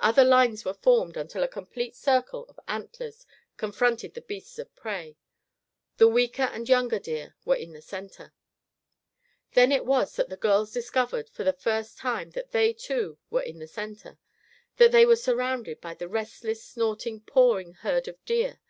Other 0.00 0.22
lines 0.22 0.66
were 0.66 0.74
formed 0.74 1.16
until 1.16 1.42
a 1.42 1.48
complete 1.48 1.96
circle 1.96 2.44
of 2.50 2.60
antlers 2.68 3.24
confronted 3.56 4.12
the 4.12 4.20
beasts 4.20 4.58
of 4.58 4.76
prey. 4.76 5.16
The 5.96 6.06
weaker 6.08 6.42
and 6.42 6.68
younger 6.68 6.98
deer 6.98 7.36
were 7.46 7.56
in 7.56 7.72
the 7.72 7.80
center. 7.80 8.34
Then 9.52 9.72
it 9.72 9.86
was 9.86 10.14
that 10.16 10.28
the 10.28 10.36
girls 10.36 10.72
discovered 10.72 11.30
for 11.30 11.42
the 11.44 11.54
first 11.54 11.96
time 11.96 12.32
that 12.32 12.52
they, 12.52 12.74
too, 12.74 13.18
were 13.30 13.40
in 13.40 13.60
the 13.60 13.66
center; 13.66 14.18
that 14.76 14.92
they 14.92 15.06
were 15.06 15.16
surrounded 15.16 15.80
by 15.80 15.94
the 15.94 16.06
restless, 16.06 16.62
snorting, 16.62 17.22
pawing 17.22 17.72
herd 17.72 18.08
of 18.08 18.22
deer. 18.26 18.60